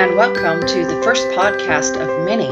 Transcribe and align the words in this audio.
welcome 0.00 0.66
to 0.66 0.86
the 0.86 1.02
first 1.02 1.26
podcast 1.28 1.94
of 2.00 2.24
many 2.24 2.48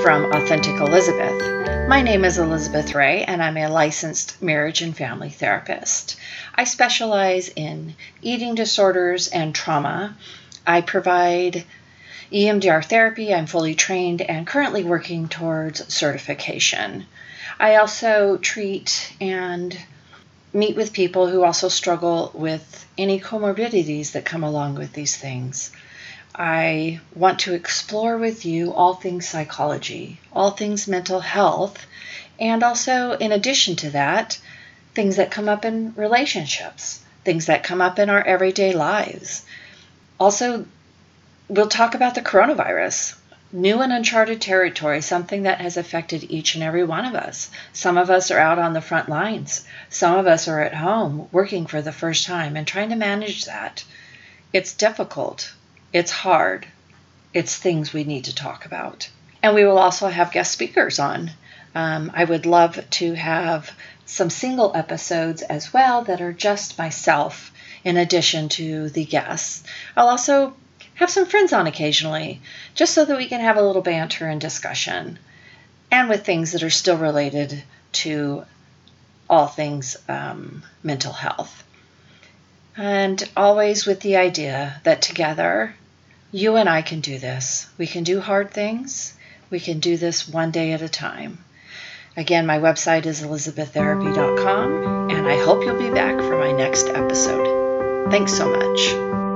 from 0.00 0.32
Authentic 0.32 0.76
Elizabeth. 0.76 1.88
My 1.88 2.02
name 2.02 2.24
is 2.24 2.38
Elizabeth 2.38 2.94
Ray, 2.94 3.24
and 3.24 3.42
I'm 3.42 3.56
a 3.56 3.66
licensed 3.66 4.40
marriage 4.40 4.80
and 4.80 4.96
family 4.96 5.28
therapist. 5.28 6.16
I 6.54 6.62
specialize 6.64 7.48
in 7.48 7.96
eating 8.22 8.54
disorders 8.54 9.26
and 9.26 9.52
trauma. 9.52 10.16
I 10.64 10.80
provide 10.80 11.64
EMDR 12.32 12.84
therapy. 12.84 13.34
I'm 13.34 13.46
fully 13.46 13.74
trained 13.74 14.22
and 14.22 14.46
currently 14.46 14.84
working 14.84 15.28
towards 15.28 15.92
certification. 15.92 17.06
I 17.58 17.76
also 17.76 18.36
treat 18.36 19.12
and 19.20 19.76
meet 20.52 20.76
with 20.76 20.92
people 20.92 21.26
who 21.26 21.42
also 21.42 21.68
struggle 21.68 22.30
with 22.34 22.86
any 22.96 23.20
comorbidities 23.20 24.12
that 24.12 24.24
come 24.24 24.44
along 24.44 24.76
with 24.76 24.92
these 24.92 25.16
things. 25.16 25.72
I 26.40 27.00
want 27.16 27.40
to 27.40 27.54
explore 27.54 28.16
with 28.16 28.46
you 28.46 28.72
all 28.72 28.94
things 28.94 29.28
psychology, 29.28 30.20
all 30.32 30.52
things 30.52 30.86
mental 30.86 31.18
health, 31.18 31.84
and 32.38 32.62
also, 32.62 33.12
in 33.14 33.32
addition 33.32 33.74
to 33.76 33.90
that, 33.90 34.38
things 34.94 35.16
that 35.16 35.32
come 35.32 35.48
up 35.48 35.64
in 35.64 35.94
relationships, 35.96 37.02
things 37.24 37.46
that 37.46 37.64
come 37.64 37.80
up 37.80 37.98
in 37.98 38.08
our 38.08 38.22
everyday 38.22 38.72
lives. 38.72 39.44
Also, 40.20 40.64
we'll 41.48 41.68
talk 41.68 41.96
about 41.96 42.14
the 42.14 42.22
coronavirus, 42.22 43.16
new 43.50 43.80
and 43.80 43.92
uncharted 43.92 44.40
territory, 44.40 45.02
something 45.02 45.42
that 45.42 45.60
has 45.60 45.76
affected 45.76 46.30
each 46.30 46.54
and 46.54 46.62
every 46.62 46.84
one 46.84 47.04
of 47.04 47.16
us. 47.16 47.50
Some 47.72 47.98
of 47.98 48.10
us 48.10 48.30
are 48.30 48.38
out 48.38 48.60
on 48.60 48.74
the 48.74 48.80
front 48.80 49.08
lines, 49.08 49.66
some 49.88 50.16
of 50.16 50.28
us 50.28 50.46
are 50.46 50.60
at 50.60 50.74
home 50.74 51.28
working 51.32 51.66
for 51.66 51.82
the 51.82 51.90
first 51.90 52.26
time 52.26 52.56
and 52.56 52.64
trying 52.64 52.90
to 52.90 52.96
manage 52.96 53.46
that. 53.46 53.82
It's 54.52 54.72
difficult. 54.72 55.52
It's 55.92 56.10
hard. 56.10 56.66
It's 57.32 57.56
things 57.56 57.92
we 57.92 58.04
need 58.04 58.24
to 58.24 58.34
talk 58.34 58.66
about. 58.66 59.08
And 59.42 59.54
we 59.54 59.64
will 59.64 59.78
also 59.78 60.08
have 60.08 60.32
guest 60.32 60.52
speakers 60.52 60.98
on. 60.98 61.30
Um, 61.74 62.10
I 62.14 62.24
would 62.24 62.46
love 62.46 62.78
to 62.90 63.14
have 63.14 63.70
some 64.04 64.30
single 64.30 64.72
episodes 64.74 65.42
as 65.42 65.72
well 65.72 66.02
that 66.04 66.20
are 66.20 66.32
just 66.32 66.78
myself 66.78 67.52
in 67.84 67.96
addition 67.96 68.48
to 68.48 68.88
the 68.90 69.04
guests. 69.04 69.62
I'll 69.96 70.08
also 70.08 70.54
have 70.94 71.10
some 71.10 71.26
friends 71.26 71.52
on 71.52 71.66
occasionally, 71.66 72.40
just 72.74 72.94
so 72.94 73.04
that 73.04 73.16
we 73.16 73.28
can 73.28 73.40
have 73.40 73.56
a 73.56 73.62
little 73.62 73.82
banter 73.82 74.26
and 74.26 74.40
discussion, 74.40 75.18
and 75.90 76.08
with 76.08 76.26
things 76.26 76.52
that 76.52 76.62
are 76.62 76.70
still 76.70 76.96
related 76.96 77.62
to 77.92 78.44
all 79.30 79.46
things 79.46 79.96
um, 80.08 80.64
mental 80.82 81.12
health. 81.12 81.64
And 82.76 83.22
always 83.36 83.86
with 83.86 84.00
the 84.00 84.16
idea 84.16 84.80
that 84.84 85.02
together, 85.02 85.74
you 86.30 86.56
and 86.56 86.68
I 86.68 86.82
can 86.82 87.00
do 87.00 87.18
this. 87.18 87.68
We 87.78 87.86
can 87.86 88.04
do 88.04 88.20
hard 88.20 88.50
things. 88.50 89.14
We 89.50 89.60
can 89.60 89.80
do 89.80 89.96
this 89.96 90.28
one 90.28 90.50
day 90.50 90.72
at 90.72 90.82
a 90.82 90.88
time. 90.88 91.38
Again, 92.16 92.46
my 92.46 92.58
website 92.58 93.06
is 93.06 93.22
elizabeththerapy.com, 93.22 95.10
and 95.10 95.26
I 95.28 95.42
hope 95.42 95.64
you'll 95.64 95.78
be 95.78 95.90
back 95.90 96.18
for 96.18 96.38
my 96.38 96.52
next 96.52 96.88
episode. 96.88 98.10
Thanks 98.10 98.34
so 98.34 98.50
much. 98.50 99.27